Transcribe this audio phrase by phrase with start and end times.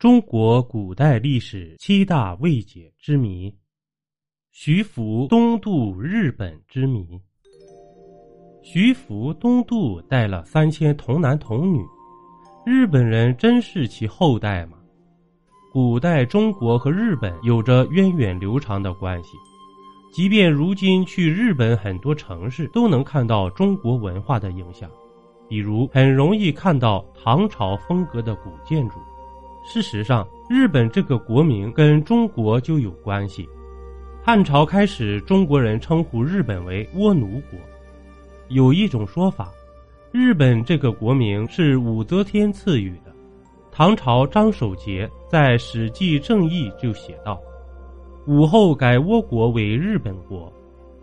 [0.00, 3.54] 中国古代历史七大未解之谜，
[4.50, 7.20] 徐福东渡日本之谜。
[8.62, 11.84] 徐福东渡带了三千童男童女，
[12.64, 14.78] 日本人真是其后代吗？
[15.70, 19.36] 古代中国和日本有着源远流长的关系，
[20.14, 24.90] 即便如今去日本很多城市都能看到中国文化的影响，
[25.46, 28.94] 比如很容易看到唐朝风格的古建筑。
[29.62, 33.48] 事实上，日本这个国名跟中国就有关系。
[34.22, 37.58] 汉朝开始，中国人称呼日本为倭奴国。
[38.48, 39.50] 有一种说法，
[40.12, 43.12] 日本这个国名是武则天赐予的。
[43.70, 47.40] 唐朝张守节在《史记正义》就写道
[48.26, 50.52] ：“武后改倭国为日本国。”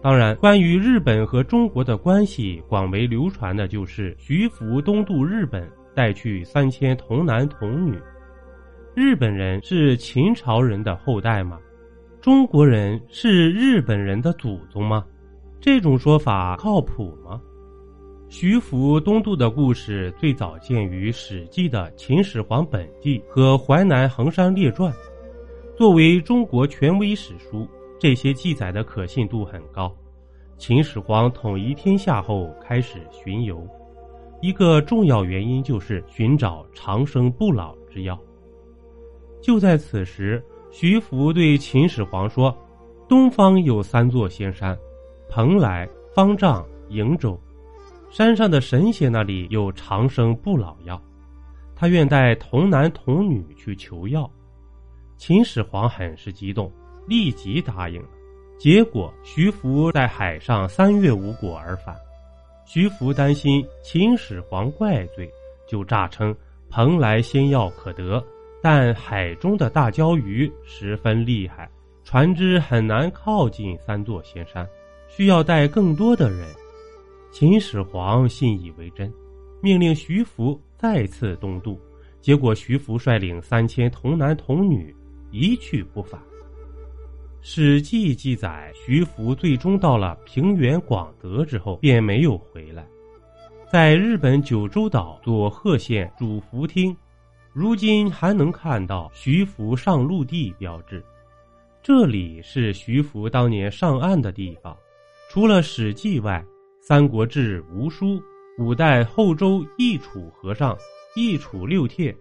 [0.00, 7.98] 当然，关于日本和中国的关系，广为流传的就是徐福东渡日本，带去三千童男童女。
[8.94, 11.58] 日本人是秦朝人的后代吗？
[12.20, 15.02] 中国人是日本人的祖宗吗？
[15.58, 17.40] 这种说法靠谱吗？
[18.28, 24.92] 徐福东渡的故事最早见于《史记》的《秦始皇本纪》和《淮南衡山列传》，
[25.74, 27.66] 作为中国权威史书，
[27.98, 29.90] 这些记载的可信度很高。
[30.58, 33.66] 秦始皇统一天下后开始巡游，
[34.42, 38.18] 一个重要原因就是寻找长生不老之药。
[39.42, 42.56] 就在此时，徐福对秦始皇说
[43.08, 44.78] ：“东方有三座仙山，
[45.28, 47.38] 蓬莱、方丈、瀛洲。
[48.08, 51.00] 山上的神仙那里有长生不老药，
[51.74, 54.30] 他愿带童男童女去求药。”
[55.18, 56.72] 秦始皇很是激动，
[57.06, 58.08] 立即答应了。
[58.58, 61.96] 结果，徐福在海上三月无果而返。
[62.64, 65.28] 徐福担心秦始皇怪罪，
[65.66, 66.34] 就诈称
[66.70, 68.24] 蓬莱仙药可得。
[68.62, 71.68] 但海中的大礁鱼十分厉害，
[72.04, 74.64] 船只很难靠近三座仙山，
[75.08, 76.46] 需要带更多的人。
[77.32, 79.12] 秦始皇信以为真，
[79.60, 81.76] 命令徐福再次东渡。
[82.20, 84.94] 结果，徐福率领三千童男童女
[85.32, 86.20] 一去不返。
[87.40, 92.86] 《史记》记载，徐福最终到了平原广德之后，便没有回来，
[93.72, 96.96] 在日本九州岛佐贺县主福町。
[97.54, 101.04] 如今还能看到徐福上陆地标志，
[101.82, 104.74] 这里是徐福当年上岸的地方。
[105.28, 106.42] 除了《史记》外，
[106.80, 108.06] 《三国志》《吴书》
[108.58, 110.74] 五代后周易楚和尚、
[111.14, 112.14] 易楚六帖、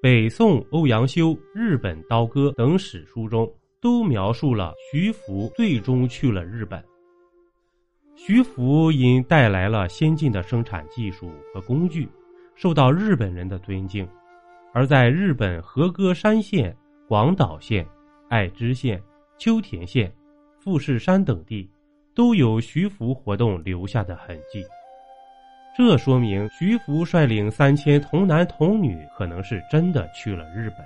[0.00, 6.80] 北宋欧阳修《日本刀歌》等史书中，都描述了徐福最终去了日本。
[8.14, 12.08] 徐福因带来了先进的生产技术和工具，
[12.54, 14.08] 受到日本人的尊敬。
[14.72, 16.74] 而在日本和歌山县、
[17.08, 17.86] 广岛县、
[18.28, 19.02] 爱知县、
[19.36, 20.12] 秋田县、
[20.58, 21.68] 富士山等地，
[22.14, 24.64] 都有徐福活动留下的痕迹。
[25.76, 30.78] 这说明徐福率领三千童男童女，可能是真的去了日本。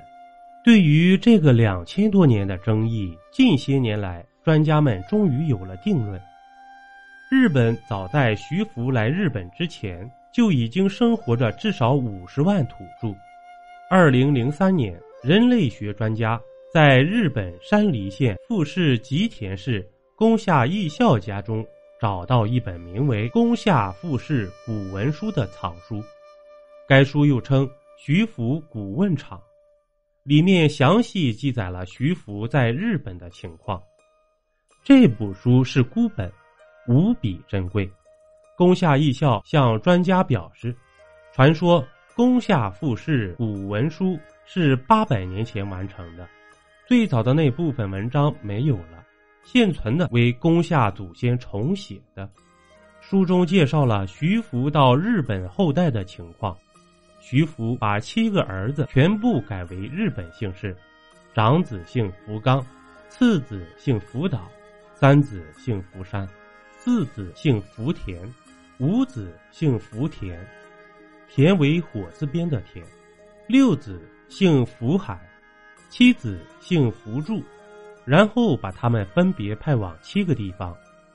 [0.65, 6.21] 对于这个两千多年的争议，近些年来，专家们终于有了定论：
[7.31, 13.15] 日本早在徐福来日本之前，就已经生活着至少五十万土著。
[13.91, 16.41] 二零零三年，人类学专家
[16.72, 19.87] 在日本山梨县富士吉田市
[20.17, 21.65] 宫下义孝家中
[22.00, 26.03] 找到一本名为《宫下富士古文书》的藏书，
[26.89, 27.67] 该书又称
[27.99, 29.39] 《徐福古问场》，
[30.23, 33.81] 里面详细记载了徐福在日本的情况。
[34.83, 36.33] 这部书是孤本，
[36.89, 37.89] 无比珍贵。
[38.56, 40.75] 宫下义孝向专家表示，
[41.34, 41.87] 传说。
[42.17, 44.17] 宫下富士古文书
[44.47, 46.29] 是八百年前完成的，
[46.87, 49.05] 最早的那部分文章没有了，
[49.43, 52.31] 现存的为宫下祖先重写的。
[53.01, 56.57] 书中介绍了徐福到日本后代的情况。
[57.19, 60.77] 徐福把七个儿子全部改为日本姓氏，
[61.35, 62.65] 长子姓福冈，
[63.09, 64.49] 次子姓福岛，
[64.94, 66.29] 三子姓福山，
[66.79, 68.23] 四子姓福田，
[68.79, 70.38] 五子姓福田。
[71.35, 72.87] 田为火字边的田，
[73.49, 75.21] 六子姓福海，
[75.89, 77.43] 七子姓福柱，
[78.05, 80.73] 然后把他们分别派往七个地方，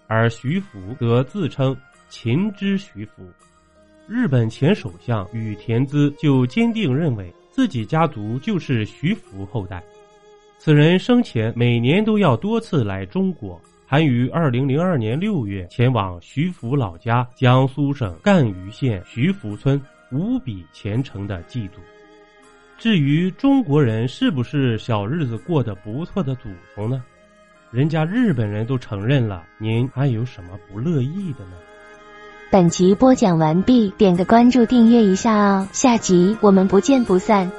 [0.07, 1.73] 而徐福则自称
[2.09, 3.23] 秦之徐福。
[4.09, 9.81] 日本前首相羽田资就坚定认为自己家族就是徐福后代。
[10.57, 19.81] 此人生前每年都要多次来中国，还于二零零二年六月前往徐福老家江苏省赣榆县徐福村。
[20.11, 21.79] 无比虔诚的祭祖，
[22.77, 27.03] 至于中国人是不是小日子过得不错的祖宗呢？
[27.71, 31.51] 人家日本人都承认了，您还有什么不乐意的呢？
[32.51, 37.51] 本集播讲完毕，点个关注，订阅一下哦，下集我们不见不散。